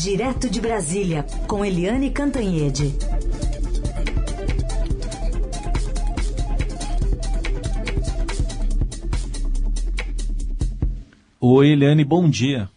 [0.00, 2.94] Direto de Brasília, com Eliane Cantanhede.
[11.40, 12.70] Oi, Eliane, bom dia.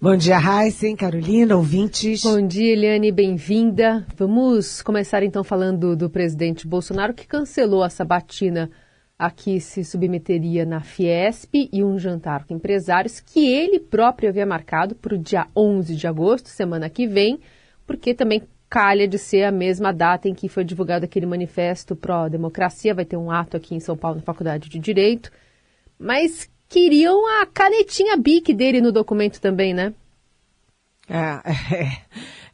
[0.00, 2.22] Bom dia, Heisen, Carolina, ouvintes.
[2.22, 4.06] Bom dia, Eliane, bem-vinda.
[4.16, 8.70] Vamos começar então falando do presidente Bolsonaro, que cancelou a sabatina
[9.18, 14.46] a que se submeteria na Fiesp e um jantar com empresários que ele próprio havia
[14.46, 17.40] marcado para o dia 11 de agosto, semana que vem,
[17.84, 22.94] porque também calha de ser a mesma data em que foi divulgado aquele manifesto pró-democracia.
[22.94, 25.32] Vai ter um ato aqui em São Paulo, na Faculdade de Direito.
[25.98, 29.92] Mas queriam a canetinha BIC dele no documento também, né?
[31.10, 31.40] É,
[31.74, 32.02] é,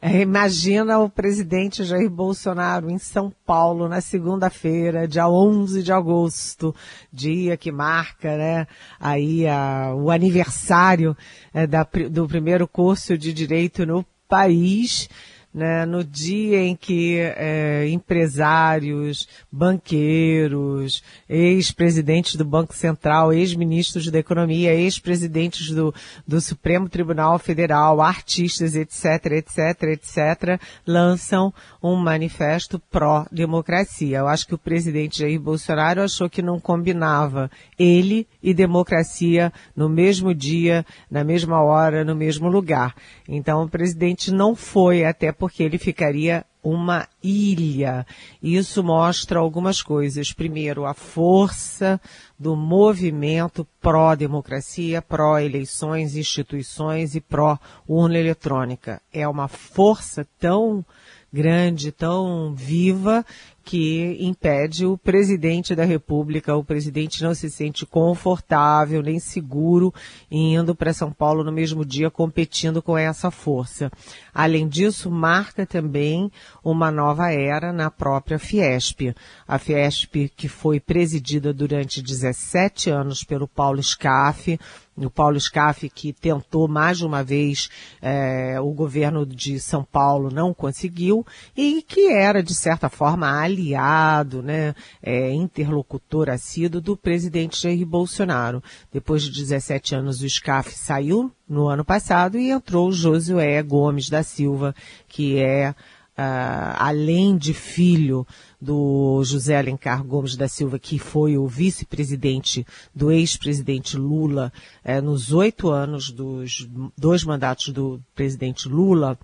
[0.01, 6.75] é, imagina o presidente Jair Bolsonaro em São Paulo na segunda-feira, dia 11 de agosto,
[7.11, 8.67] dia que marca, né,
[8.99, 11.15] aí a, o aniversário
[11.53, 15.07] é, da, do primeiro curso de direito no país
[15.55, 24.73] né, no dia em que é, empresários, banqueiros, ex-presidentes do Banco Central, ex-ministros da Economia,
[24.73, 25.95] ex-presidentes do,
[26.27, 34.17] do Supremo Tribunal Federal, artistas, etc., etc., etc., lançam um manifesto pró-democracia.
[34.17, 39.87] Eu acho que o presidente Jair Bolsonaro achou que não combinava ele e democracia no
[39.87, 42.93] mesmo dia, na mesma hora, no mesmo lugar.
[43.25, 48.03] Então o presidente não foi até por porque ele ficaria uma ilha.
[48.41, 50.33] Isso mostra algumas coisas.
[50.33, 52.01] Primeiro, a força
[52.37, 58.99] do movimento pró-democracia, pró-eleições, instituições e pró-urna eletrônica.
[59.13, 60.83] É uma força tão
[61.31, 63.23] grande, tão viva,
[63.65, 69.91] que impede o presidente da República, o presidente não se sente confortável nem seguro
[70.29, 73.91] indo para São Paulo no mesmo dia competindo com essa força.
[74.31, 76.31] Além disso, marca também
[76.63, 79.15] uma nova era na própria Fiesp.
[79.47, 84.59] A Fiesp que foi presidida durante 17 anos pelo Paulo Scaff,
[84.97, 87.69] o Paulo Scaff, que tentou mais uma vez
[88.01, 91.25] é, o governo de São Paulo, não conseguiu,
[91.55, 98.61] e que era, de certa forma, aliado, né, é, interlocutor assíduo do presidente Jair Bolsonaro.
[98.91, 104.09] Depois de 17 anos, o Scaff saiu no ano passado e entrou o Josué Gomes
[104.09, 104.75] da Silva,
[105.07, 105.73] que é
[106.17, 108.25] Uh, além de filho
[108.61, 114.49] do José Alencar Gomes da Silva, que foi o vice-presidente do ex-presidente Lula
[114.85, 119.19] uh, nos oito anos dos dois mandatos do presidente Lula,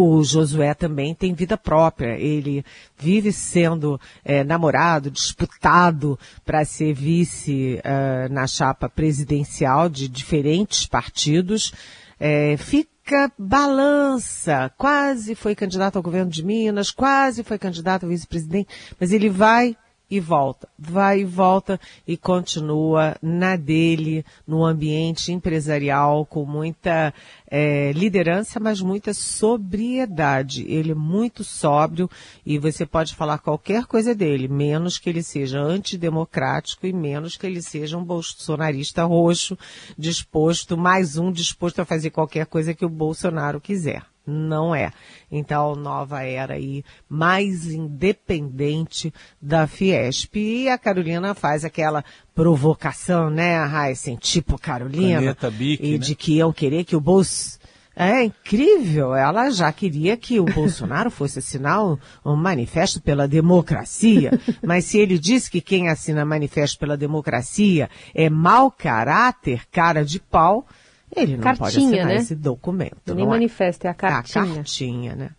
[0.00, 2.18] o Josué também tem vida própria.
[2.18, 2.64] Ele
[2.98, 11.72] vive sendo é, namorado, disputado para ser vice uh, na chapa presidencial de diferentes partidos.
[12.18, 18.68] É, fica balança, quase foi candidato ao governo de Minas, quase foi candidato a vice-presidente,
[18.98, 19.76] mas ele vai
[20.08, 27.12] e volta, vai e volta e continua na dele, no ambiente empresarial, com muita
[27.50, 30.64] é, liderança, mas muita sobriedade.
[30.68, 32.08] Ele é muito sóbrio
[32.44, 37.46] e você pode falar qualquer coisa dele, menos que ele seja antidemocrático e menos que
[37.46, 39.58] ele seja um bolsonarista roxo,
[39.98, 44.90] disposto, mais um disposto a fazer qualquer coisa que o Bolsonaro quiser não é.
[45.30, 50.36] Então, nova era aí mais independente da Fiesp.
[50.36, 52.04] E a Carolina faz aquela
[52.34, 55.98] provocação, né, Heisen, tipo Carolina, Bic, e né?
[55.98, 57.66] de que iam querer que o Bolsonaro
[57.96, 59.14] é incrível.
[59.14, 64.38] Ela já queria que o Bolsonaro fosse assinar um, um, manifesto pela democracia.
[64.62, 70.20] Mas se ele disse que quem assina manifesto pela democracia é mau caráter, cara de
[70.20, 70.66] pau,
[71.14, 72.16] ele não cartinha, pode assinar né?
[72.16, 73.14] esse documento.
[73.14, 73.94] Nem não manifesto, é a é?
[73.94, 74.44] cartinha.
[74.44, 75.30] É a cartinha, né?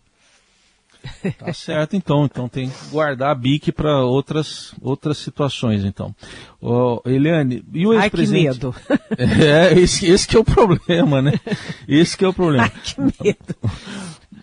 [1.38, 2.24] Tá certo, então.
[2.24, 6.14] Então tem que guardar a BIC para outras, outras situações, então.
[6.60, 8.46] Ô, Eliane, e o Ai, que ex-presidente?
[8.46, 8.74] medo.
[9.18, 11.32] É, esse, esse que é o problema, né?
[11.86, 12.64] Esse que é o problema.
[12.64, 13.56] Ai, que medo.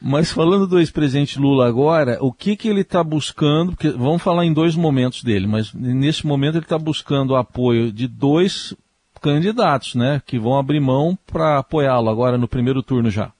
[0.01, 3.71] Mas falando do ex-presidente Lula agora, o que, que ele está buscando?
[3.71, 7.91] Porque vamos falar em dois momentos dele, mas nesse momento ele está buscando o apoio
[7.91, 8.73] de dois
[9.25, 10.21] candidatos, né?
[10.23, 13.31] Que vão abrir mão para apoiá-lo agora no primeiro turno já.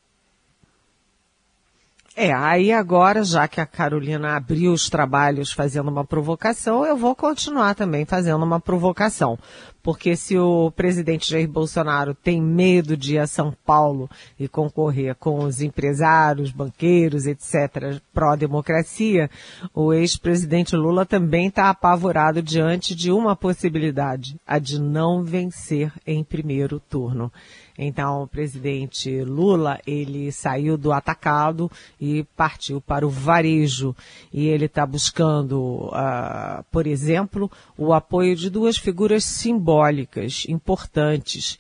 [2.18, 7.14] É, aí agora, já que a Carolina abriu os trabalhos fazendo uma provocação, eu vou
[7.14, 9.38] continuar também fazendo uma provocação.
[9.86, 14.10] Porque se o presidente Jair Bolsonaro tem medo de ir a São Paulo
[14.40, 19.30] e concorrer com os empresários, banqueiros, etc., pró-democracia,
[19.76, 26.24] o ex-presidente Lula também está apavorado diante de uma possibilidade, a de não vencer em
[26.24, 27.32] primeiro turno.
[27.78, 33.94] Então, o presidente Lula, ele saiu do atacado e partiu para o varejo.
[34.32, 39.75] E ele está buscando, uh, por exemplo, o apoio de duas figuras simbólicas
[40.48, 41.54] importantes,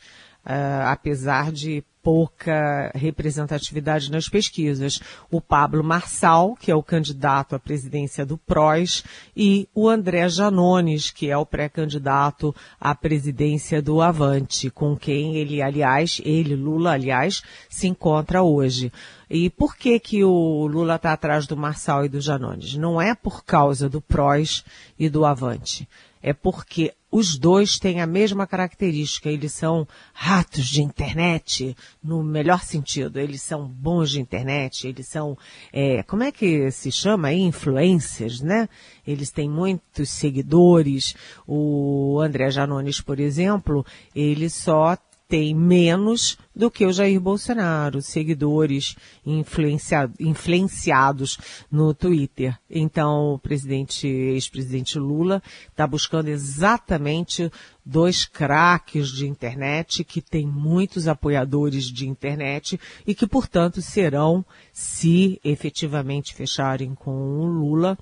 [0.45, 5.01] uh, apesar de pouca representatividade nas pesquisas.
[5.31, 9.03] O Pablo Marçal, que é o candidato à presidência do PROS,
[9.35, 15.63] e o André Janones, que é o pré-candidato à presidência do Avante, com quem ele,
[15.63, 18.93] aliás, ele, Lula, aliás, se encontra hoje.
[19.27, 22.75] E por que que o Lula está atrás do Marçal e do Janones?
[22.75, 24.63] Não é por causa do PROS
[24.99, 25.89] e do Avante.
[26.21, 29.29] É porque os dois têm a mesma característica.
[29.29, 31.73] Eles são ratos de internet,
[32.03, 33.17] no melhor sentido.
[33.17, 35.37] Eles são bons de internet, eles são,
[35.71, 37.39] é, como é que se chama aí?
[37.39, 38.67] Influencers, né?
[39.07, 41.15] Eles têm muitos seguidores.
[41.47, 44.97] O André Janones, por exemplo, ele só
[45.35, 48.95] tem menos do que o Jair Bolsonaro, seguidores
[49.25, 51.37] influencia, influenciados
[51.69, 52.57] no Twitter.
[52.69, 57.51] Então, o presidente, ex-presidente Lula está buscando exatamente
[57.85, 65.37] dois craques de internet que têm muitos apoiadores de internet e que, portanto, serão, se
[65.43, 67.97] efetivamente fecharem com o Lula,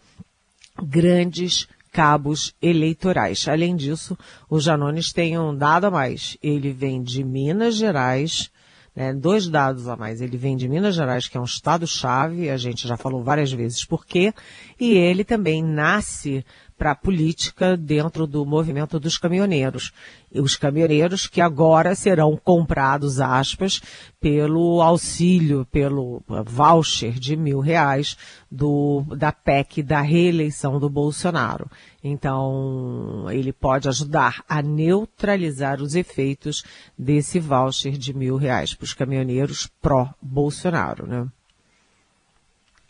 [0.84, 3.48] grandes cabos eleitorais.
[3.48, 4.18] Além disso,
[4.50, 6.36] o Janones tem um dado a mais.
[6.42, 8.50] Ele vem de Minas Gerais,
[8.96, 10.20] né, dois dados a mais.
[10.20, 13.86] Ele vem de Minas Gerais, que é um estado-chave, a gente já falou várias vezes
[13.86, 14.34] por quê,
[14.80, 16.44] e ele também nasce
[16.84, 19.94] para a política dentro do movimento dos caminhoneiros.
[20.30, 23.82] E os caminhoneiros que agora serão comprados, aspas,
[24.20, 28.18] pelo auxílio, pelo voucher de mil reais
[28.52, 31.72] do, da PEC da reeleição do Bolsonaro.
[32.04, 36.66] Então, ele pode ajudar a neutralizar os efeitos
[37.00, 41.30] desse voucher de mil reais para os caminhoneiros pró-Bolsonaro, né?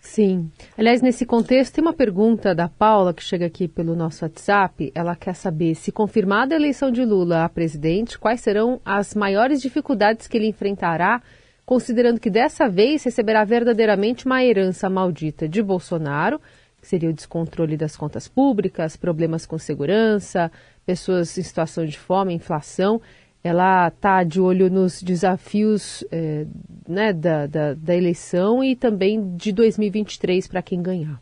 [0.04, 0.52] Sim.
[0.78, 4.92] Aliás, nesse contexto, tem uma pergunta da Paula que chega aqui pelo nosso WhatsApp.
[4.94, 9.62] Ela quer saber se confirmada a eleição de Lula a presidente, quais serão as maiores
[9.62, 11.22] dificuldades que ele enfrentará,
[11.66, 16.40] considerando que dessa vez receberá verdadeiramente uma herança maldita de Bolsonaro,
[16.82, 20.52] que seria o descontrole das contas públicas, problemas com segurança,
[20.86, 23.02] pessoas em situação de fome, inflação
[23.44, 26.46] ela está de olho nos desafios é,
[26.88, 31.22] né, da, da, da, eleição e também de 2023 para quem ganhar.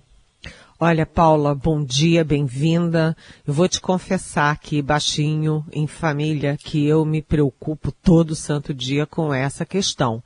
[0.80, 3.16] Olha, Paula, bom dia, bem-vinda.
[3.46, 9.06] Eu vou te confessar aqui, baixinho, em família, que eu me preocupo todo santo dia
[9.06, 10.24] com essa questão.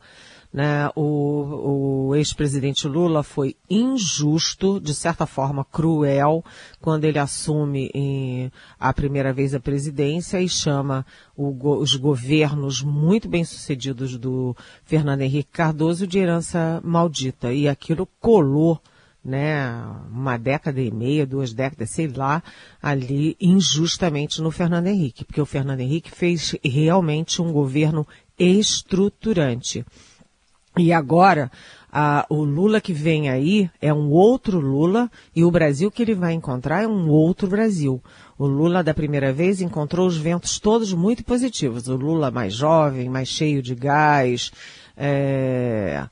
[0.56, 0.90] Né?
[0.96, 6.46] O, o ex-presidente Lula foi injusto, de certa forma cruel,
[6.80, 8.50] quando ele assume em,
[8.80, 11.06] a primeira vez a presidência e chama
[11.36, 14.56] o, os governos muito bem-sucedidos do
[14.86, 17.52] Fernando Henrique Cardoso de herança maldita.
[17.52, 18.82] E aquilo colou
[19.22, 19.70] né,
[20.10, 22.42] uma década e meia, duas décadas, sei lá,
[22.82, 28.08] ali injustamente no Fernando Henrique, porque o Fernando Henrique fez realmente um governo
[28.40, 29.86] estruturante.
[30.78, 31.50] E agora,
[31.92, 36.14] a, o Lula que vem aí é um outro Lula e o Brasil que ele
[36.14, 38.04] vai encontrar é um outro Brasil.
[38.38, 41.88] O Lula da primeira vez encontrou os ventos todos muito positivos.
[41.88, 44.52] O Lula mais jovem, mais cheio de gás,
[44.98, 46.06] é,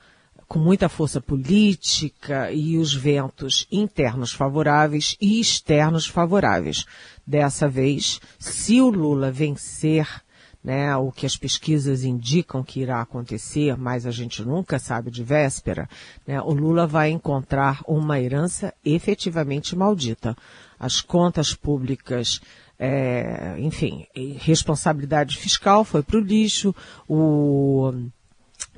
[0.47, 6.85] com muita força política e os ventos internos favoráveis e externos favoráveis.
[7.27, 10.07] Dessa vez, se o Lula vencer
[10.63, 15.23] né, o que as pesquisas indicam que irá acontecer, mas a gente nunca sabe de
[15.23, 15.89] véspera,
[16.25, 20.35] né, o Lula vai encontrar uma herança efetivamente maldita.
[20.79, 22.41] As contas públicas,
[22.79, 26.73] é, enfim, responsabilidade fiscal foi para o lixo,
[27.07, 27.93] o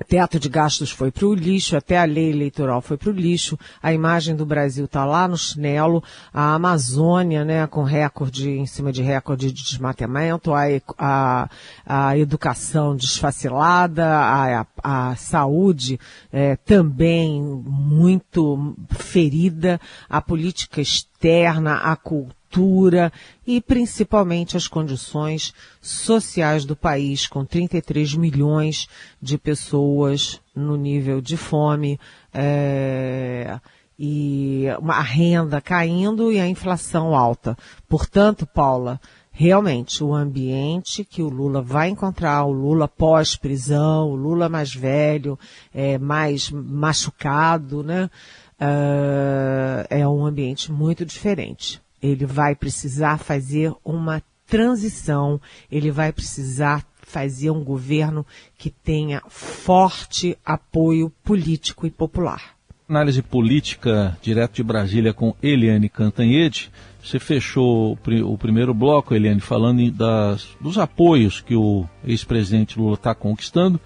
[0.04, 3.58] teto de gastos foi para o lixo, até a lei eleitoral foi para o lixo,
[3.82, 8.92] a imagem do Brasil está lá no chinelo, a Amazônia, né, com recorde em cima
[8.92, 10.64] de recorde de desmatamento, a,
[10.98, 11.48] a,
[11.86, 15.98] a educação desfacilada, a, a, a saúde
[16.32, 23.12] é, também muito ferida, a política externa, a cultura, cultura
[23.46, 28.88] e principalmente as condições sociais do país, com 33 milhões
[29.20, 32.00] de pessoas no nível de fome.
[32.32, 33.60] É,
[33.98, 37.56] e a renda caindo e a inflação alta.
[37.88, 44.50] Portanto, Paula, realmente o ambiente que o Lula vai encontrar, o Lula pós-prisão, o Lula
[44.50, 45.38] mais velho,
[45.74, 48.10] é, mais machucado, né?
[48.58, 51.80] Uh, é um ambiente muito diferente.
[52.02, 58.26] Ele vai precisar fazer uma transição, ele vai precisar fazer um governo
[58.58, 62.56] que tenha forte apoio político e popular.
[62.88, 66.70] Análise política direto de Brasília com Eliane Cantanhede.
[67.02, 73.14] Você fechou o primeiro bloco, Eliane, falando das, dos apoios que o ex-presidente Lula está
[73.14, 73.80] conquistando,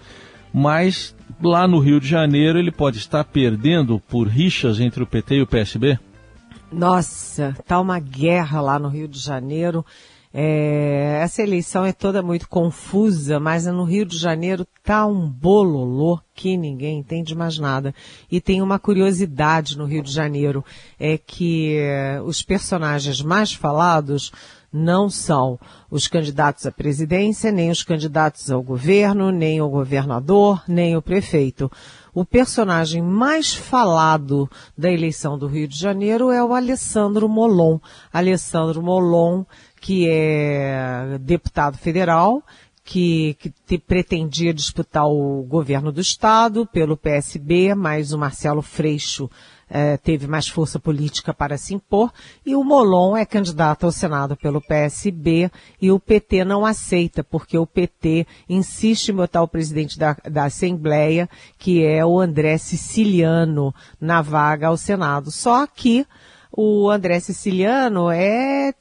[0.53, 5.35] mas lá no Rio de Janeiro ele pode estar perdendo por rixas entre o PT
[5.35, 5.99] e o PSB?
[6.71, 9.85] Nossa, tá uma guerra lá no Rio de Janeiro.
[10.33, 16.17] É, essa eleição é toda muito confusa, mas no Rio de Janeiro tá um bololô
[16.33, 17.93] que ninguém entende mais nada.
[18.31, 20.63] E tem uma curiosidade no Rio de Janeiro,
[20.97, 24.31] é que é, os personagens mais falados
[24.71, 25.59] não são
[25.89, 31.69] os candidatos à presidência, nem os candidatos ao governo, nem o governador, nem o prefeito.
[32.13, 37.79] O personagem mais falado da eleição do Rio de Janeiro é o Alessandro Molon.
[38.11, 39.45] Alessandro Molon,
[39.79, 42.43] que é deputado federal,
[42.83, 49.29] que, que te, pretendia disputar o governo do estado pelo PSB, mas o Marcelo Freixo
[49.71, 52.11] eh, teve mais força política para se impor,
[52.45, 55.49] e o Molon é candidato ao Senado pelo PSB
[55.81, 60.43] e o PT não aceita, porque o PT insiste em botar o presidente da, da
[60.43, 65.31] Assembleia, que é o André Siciliano, na vaga ao Senado.
[65.31, 66.05] Só que
[66.51, 68.73] o André Siciliano é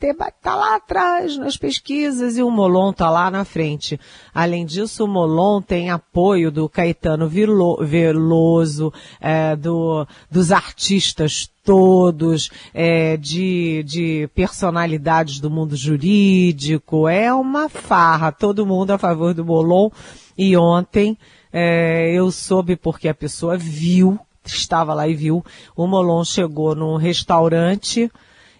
[0.43, 3.99] tá lá atrás nas pesquisas e o Molon tá lá na frente.
[4.35, 13.17] Além disso, o Molon tem apoio do Caetano Veloso, é, do, dos artistas todos, é,
[13.17, 17.07] de, de personalidades do mundo jurídico.
[17.07, 19.91] É uma farra, todo mundo a favor do Molon.
[20.37, 21.17] E ontem
[21.53, 25.45] é, eu soube porque a pessoa viu estava lá e viu,
[25.77, 28.11] o Molon chegou num restaurante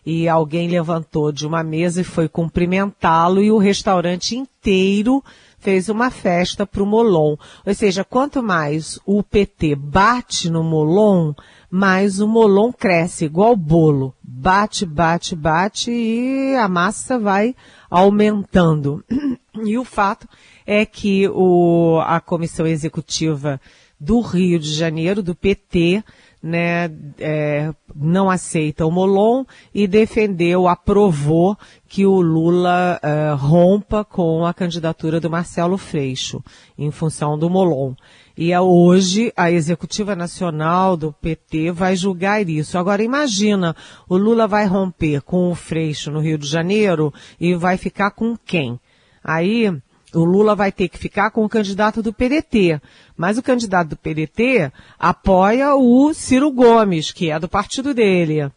[0.05, 5.23] e alguém levantou de uma mesa e foi cumprimentá-lo e o restaurante inteiro
[5.59, 7.37] fez uma festa para o Molon.
[7.67, 11.35] Ou seja, quanto mais o PT bate no Molon,
[11.71, 14.15] mais o Molon cresce, igual bolo.
[14.23, 17.55] Bate, bate, bate e a massa vai
[17.91, 19.05] aumentando.
[19.63, 20.29] E o fato
[20.65, 23.61] é que o, a comissão executiva
[24.01, 26.03] do Rio de Janeiro, do PT,
[26.43, 34.47] né, é, não aceita o Molon e defendeu, aprovou que o Lula é, rompa com
[34.47, 36.43] a candidatura do Marcelo Freixo,
[36.79, 37.95] em função do Molon.
[38.37, 42.79] E é hoje a executiva nacional do PT vai julgar isso.
[42.79, 43.77] Agora imagina,
[44.09, 48.35] o Lula vai romper com o Freixo no Rio de Janeiro e vai ficar com
[48.35, 48.81] quem?
[49.23, 49.71] Aí
[50.15, 52.81] o Lula vai ter que ficar com o candidato do PDT.
[53.17, 58.51] Mas o candidato do PDT apoia o Ciro Gomes, que é do partido dele.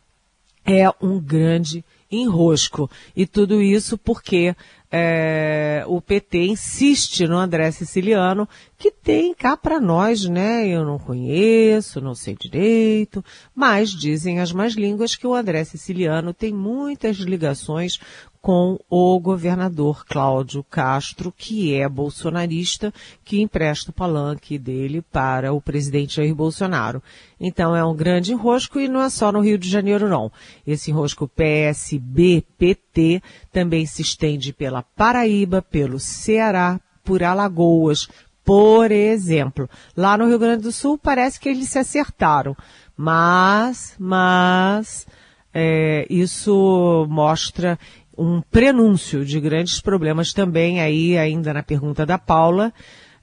[0.65, 2.89] É um grande enrosco.
[3.15, 4.55] E tudo isso porque
[4.91, 10.67] é, o PT insiste no André Siciliano, que tem cá para nós, né?
[10.67, 16.31] Eu não conheço, não sei direito, mas dizem as más línguas que o André Siciliano
[16.31, 17.99] tem muitas ligações
[18.43, 25.61] com o governador Cláudio Castro, que é bolsonarista, que empresta o palanque dele para o
[25.61, 27.01] presidente Jair Bolsonaro.
[27.39, 30.29] Então é um grande enrosco e não é só no Rio de Janeiro não.
[30.67, 38.09] Esse enrosco PSB-PT também se estende pela Paraíba, pelo Ceará, por Alagoas,
[38.43, 39.69] por exemplo.
[39.95, 42.57] Lá no Rio Grande do Sul parece que eles se acertaram,
[42.97, 45.07] mas, mas,
[45.53, 47.79] é, isso mostra
[48.17, 52.73] um prenúncio de grandes problemas também aí ainda na pergunta da Paula,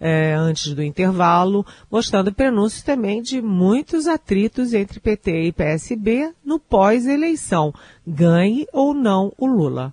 [0.00, 6.59] é, antes do intervalo, mostrando prenúncio também de muitos atritos entre PT e PSB no
[6.59, 7.73] pós-eleição,
[8.06, 9.92] ganhe ou não o Lula.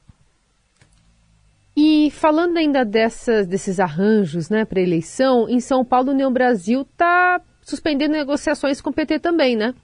[1.75, 6.81] E falando ainda dessas, desses arranjos né, para eleição, em São Paulo, o União Brasil
[6.81, 9.75] está suspendendo negociações com o PT também, né?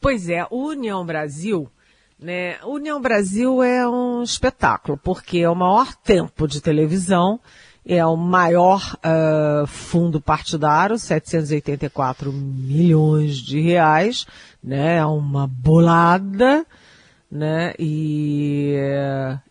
[0.00, 1.68] Pois é, o União Brasil
[2.20, 2.58] né?
[2.64, 7.40] União Brasil é um espetáculo, porque é o maior tempo de televisão,
[7.84, 14.26] é o maior uh, fundo partidário, 784 milhões de reais,
[14.62, 14.98] né?
[14.98, 16.66] É uma bolada,
[17.30, 17.72] né?
[17.78, 18.74] E,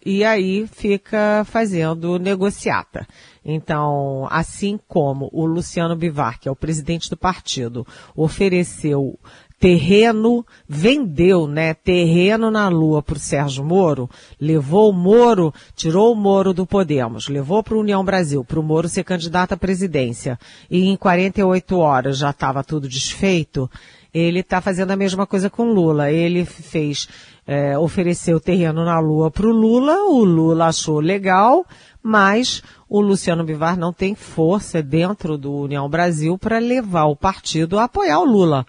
[0.06, 3.08] e aí fica fazendo negociata.
[3.44, 9.18] Então, assim como o Luciano Bivar, que é o presidente do partido, ofereceu
[9.60, 16.16] terreno, vendeu, né, terreno na Lua para o Sérgio Moro, levou o Moro, tirou o
[16.16, 20.40] Moro do Podemos, levou para o União Brasil, para o Moro ser candidato à presidência,
[20.72, 23.70] e em 48 horas já estava tudo desfeito,
[24.14, 26.12] ele está fazendo a mesma coisa com Lula.
[26.12, 27.08] Ele fez,
[27.46, 31.66] é, ofereceu terreno na Lua para o Lula, o Lula achou legal,
[32.02, 37.78] mas o Luciano Bivar não tem força dentro do União Brasil para levar o partido
[37.78, 38.66] a apoiar o Lula.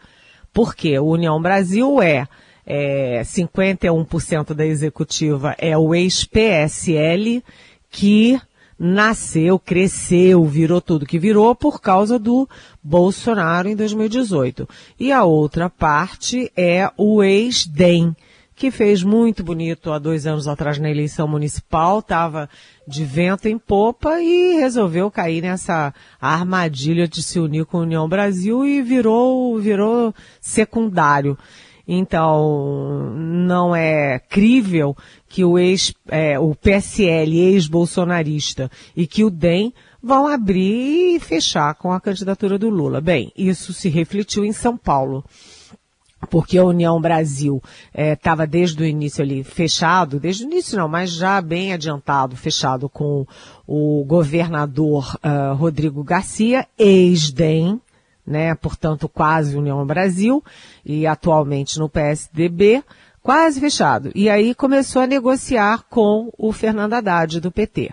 [0.53, 2.27] Porque o União Brasil é,
[2.67, 7.43] é 51% da executiva é o ex-PSL
[7.91, 8.41] que
[8.79, 12.49] nasceu, cresceu, virou tudo que virou por causa do
[12.83, 14.67] Bolsonaro em 2018.
[14.99, 18.17] E a outra parte é o ex-DEM,
[18.61, 22.47] que fez muito bonito há dois anos atrás na eleição municipal, estava
[22.87, 28.07] de vento em popa e resolveu cair nessa armadilha de se unir com a União
[28.07, 31.39] Brasil e virou, virou secundário.
[31.89, 34.95] Então, não é crível
[35.27, 41.75] que o ex, é, o PSL ex-bolsonarista e que o DEM vão abrir e fechar
[41.77, 43.01] com a candidatura do Lula.
[43.01, 45.25] Bem, isso se refletiu em São Paulo
[46.29, 47.63] porque a União Brasil
[47.95, 52.37] estava é, desde o início ali fechado, desde o início não, mas já bem adiantado,
[52.37, 53.27] fechado com
[53.67, 57.81] o governador uh, Rodrigo Garcia, ex-DEM,
[58.27, 60.45] né, portanto quase União Brasil,
[60.85, 62.85] e atualmente no PSDB,
[63.23, 64.11] quase fechado.
[64.15, 67.93] E aí começou a negociar com o Fernando Haddad do PT.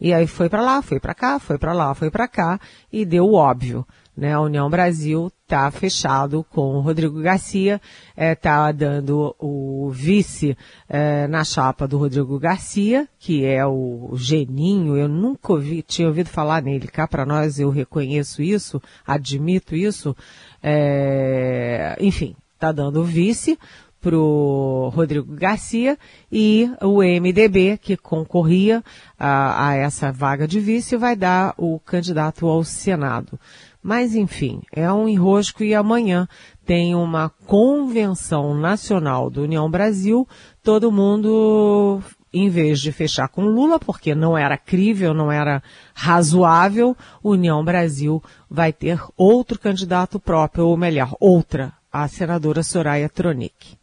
[0.00, 2.60] E aí foi para lá, foi para cá, foi para lá, foi para cá,
[2.92, 3.86] e deu o óbvio
[4.16, 4.32] né?
[4.32, 7.80] A União Brasil está fechado com o Rodrigo Garcia,
[8.16, 10.56] está é, dando o vice
[10.88, 16.28] é, na chapa do Rodrigo Garcia, que é o Geninho, eu nunca ouvi, tinha ouvido
[16.28, 20.16] falar nele, cá para nós eu reconheço isso, admito isso,
[20.62, 23.58] é, enfim, está dando o vice,
[24.04, 25.98] pro Rodrigo Garcia
[26.30, 28.84] e o MDB, que concorria
[29.18, 33.40] a, a, essa vaga de vice, vai dar o candidato ao Senado.
[33.82, 36.28] Mas, enfim, é um enrosco e amanhã
[36.66, 40.28] tem uma convenção nacional do União Brasil,
[40.62, 45.62] todo mundo, em vez de fechar com Lula, porque não era crível, não era
[45.94, 53.78] razoável, União Brasil vai ter outro candidato próprio, ou melhor, outra, a senadora Soraya Tronic.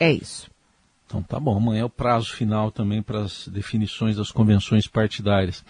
[0.00, 0.50] É isso.
[1.06, 5.64] Então tá bom, amanhã é o prazo final também para as definições das convenções partidárias.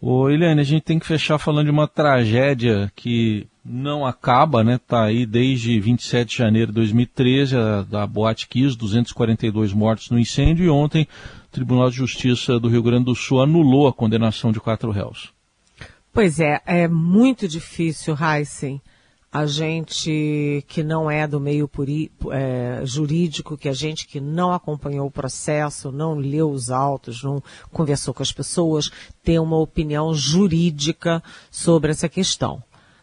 [0.00, 4.78] Ô, Eliane, a gente tem que fechar falando de uma tragédia que não acaba, né?
[4.78, 10.18] Tá aí desde 27 de janeiro de 2013, a, da Boate Kiss, 242 mortos no
[10.18, 11.08] incêndio, e ontem
[11.48, 15.32] o Tribunal de Justiça do Rio Grande do Sul anulou a condenação de quatro réus.
[16.12, 18.80] Pois é, é muito difícil, Heisen,
[19.36, 24.50] a gente que não é do meio puri, é, jurídico, que a gente que não
[24.50, 28.90] acompanhou o processo, não leu os autos, não conversou com as pessoas,
[29.22, 32.62] ter uma opinião jurídica sobre essa questão.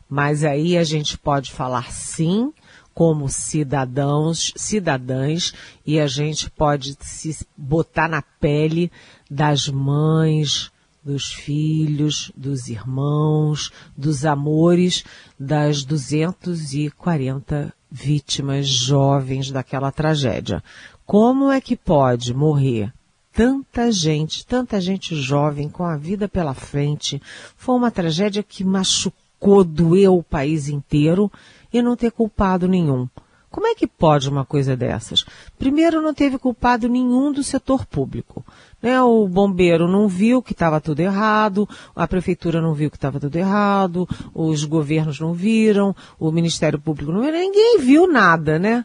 [0.10, 2.52] Mas aí a gente pode falar sim,
[2.96, 5.54] como cidadãos, cidadãs,
[5.86, 8.92] e a gente pode se botar na pele
[9.30, 10.72] das mães,
[11.04, 15.04] dos filhos, dos irmãos, dos amores
[15.40, 20.64] das 240 vítimas jovens daquela tragédia.
[21.06, 22.92] Como é que pode morrer
[23.34, 27.22] tanta gente, tanta gente jovem com a vida pela frente?
[27.58, 31.32] Foi uma tragédia que machucou, doeu o país inteiro
[31.72, 33.08] e não ter culpado nenhum.
[33.54, 35.24] Como é que pode uma coisa dessas?
[35.60, 38.44] Primeiro, não teve culpado nenhum do setor público.
[38.82, 39.00] Né?
[39.00, 43.36] O bombeiro não viu que estava tudo errado, a prefeitura não viu que estava tudo
[43.36, 48.84] errado, os governos não viram, o Ministério Público não viu, ninguém viu nada, né?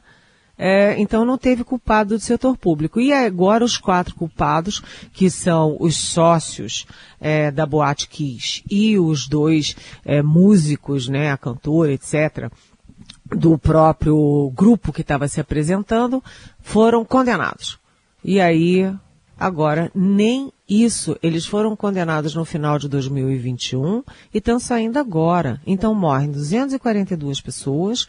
[0.58, 3.00] É, então não teve culpado do setor público.
[3.00, 4.82] E agora os quatro culpados,
[5.14, 6.84] que são os sócios
[7.18, 12.50] é, da Boate Kiss e os dois é, músicos, né, a cantora, etc.,
[13.30, 16.22] do próprio grupo que estava se apresentando
[16.60, 17.78] foram condenados.
[18.24, 18.92] E aí,
[19.38, 24.02] agora, nem isso, eles foram condenados no final de 2021
[24.34, 25.60] e estão saindo agora.
[25.66, 28.06] Então morrem 242 pessoas,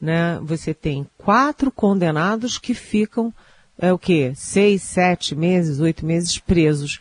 [0.00, 0.38] né?
[0.42, 3.32] Você tem quatro condenados que ficam,
[3.78, 4.32] é o quê?
[4.36, 7.00] Seis, sete meses, oito meses presos.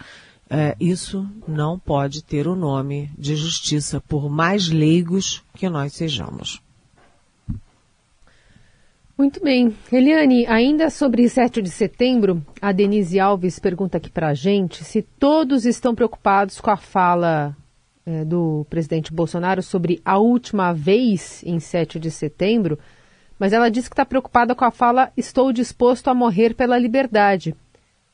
[0.50, 6.62] É, isso não pode ter o nome de justiça, por mais leigos que nós sejamos.
[9.18, 9.74] Muito bem.
[9.90, 15.02] Eliane, ainda sobre 7 de setembro, a Denise Alves pergunta aqui para a gente se
[15.02, 17.56] todos estão preocupados com a fala
[18.06, 22.78] é, do presidente Bolsonaro sobre a última vez em 7 de setembro,
[23.40, 27.56] mas ela disse que está preocupada com a fala estou disposto a morrer pela liberdade.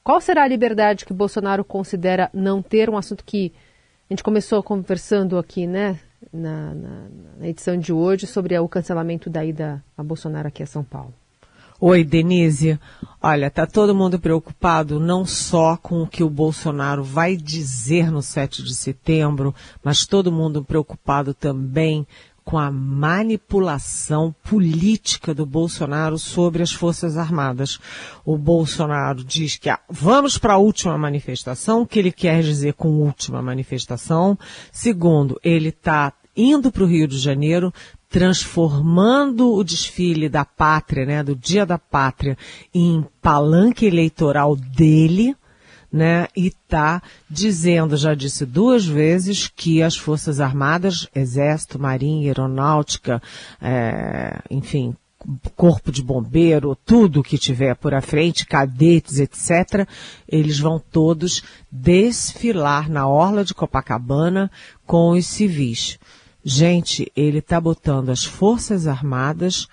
[0.04, 2.92] Qual será a liberdade que Bolsonaro considera não ter?
[2.92, 3.52] Um assunto que
[4.08, 6.00] a gente começou conversando aqui, né,
[6.34, 7.08] na, na,
[7.40, 11.14] na edição de hoje, sobre o cancelamento da ida a Bolsonaro aqui a São Paulo.
[11.84, 12.80] Oi, Denise.
[13.20, 18.22] Olha, tá todo mundo preocupado não só com o que o Bolsonaro vai dizer no
[18.22, 22.06] 7 de setembro, mas todo mundo preocupado também
[22.44, 27.80] com a manipulação política do Bolsonaro sobre as Forças Armadas.
[28.24, 32.74] O Bolsonaro diz que ah, vamos para a última manifestação, o que ele quer dizer
[32.74, 34.38] com última manifestação.
[34.72, 37.74] Segundo, ele está indo para o Rio de Janeiro,
[38.10, 42.38] transformando o desfile da pátria, né, do Dia da Pátria,
[42.74, 45.36] em palanque eleitoral dele,
[45.92, 53.22] né, e está dizendo, já disse duas vezes, que as Forças Armadas, Exército, Marinha, Aeronáutica,
[53.62, 54.96] é, enfim,
[55.56, 59.88] corpo de bombeiro, tudo que tiver por à frente, cadetes, etc.,
[60.28, 64.50] eles vão todos desfilar na orla de Copacabana
[64.86, 66.00] com os civis.
[66.44, 69.68] Gente, ele está botando as Forças Armadas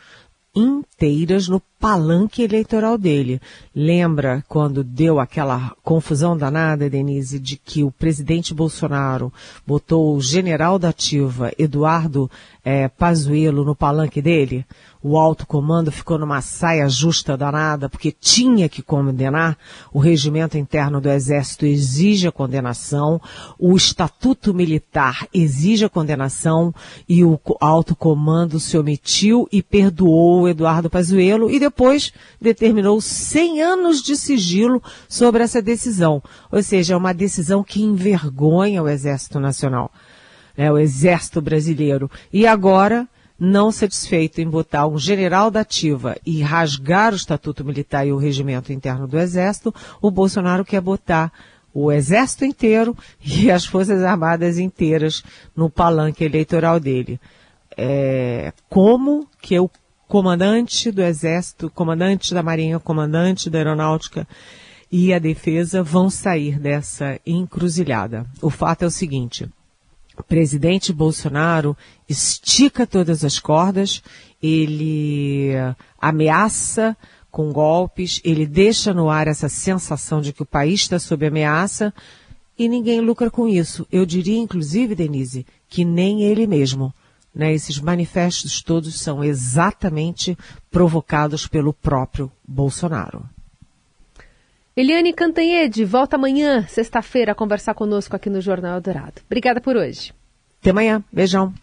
[0.54, 3.40] inteiras no palanque eleitoral dele.
[3.74, 9.32] Lembra quando deu aquela confusão danada, Denise, de que o presidente Bolsonaro
[9.66, 12.30] botou o general da ativa, Eduardo
[12.64, 14.66] é, Pazuello, no palanque dele?
[15.02, 19.56] o alto comando ficou numa saia justa danada, porque tinha que condenar,
[19.92, 23.20] o regimento interno do Exército exige a condenação,
[23.58, 26.74] o Estatuto Militar exige a condenação,
[27.08, 33.62] e o alto comando se omitiu e perdoou o Eduardo Pazuello, e depois determinou 100
[33.62, 36.22] anos de sigilo sobre essa decisão.
[36.50, 39.92] Ou seja, é uma decisão que envergonha o Exército Nacional,
[40.56, 42.10] né, o Exército Brasileiro.
[42.32, 43.06] E agora,
[43.38, 48.18] não satisfeito em botar um general da ativa e rasgar o Estatuto Militar e o
[48.18, 51.30] regimento interno do Exército, o Bolsonaro quer botar
[51.72, 55.22] o Exército inteiro e as Forças Armadas inteiras
[55.54, 57.20] no palanque eleitoral dele.
[57.76, 59.70] É, como que o
[60.08, 64.26] comandante do Exército, comandante da Marinha, comandante da Aeronáutica
[64.90, 68.26] e a Defesa vão sair dessa encruzilhada?
[68.40, 69.46] O fato é o seguinte,
[70.16, 71.76] o presidente Bolsonaro
[72.08, 74.02] estica todas as cordas,
[74.42, 75.52] ele
[76.00, 76.96] ameaça
[77.30, 81.92] com golpes, ele deixa no ar essa sensação de que o país está sob ameaça
[82.58, 83.86] e ninguém lucra com isso.
[83.92, 86.92] Eu diria, inclusive, Denise, que nem ele mesmo.
[87.38, 87.54] Né?
[87.54, 90.36] Esses manifestos todos são exatamente
[90.72, 93.24] provocados pelo próprio Bolsonaro.
[94.76, 99.22] Eliane Cantanhede volta amanhã, sexta-feira, a conversar conosco aqui no Jornal Dourado.
[99.26, 100.12] Obrigada por hoje.
[100.60, 101.02] Até amanhã.
[101.12, 101.54] Beijão.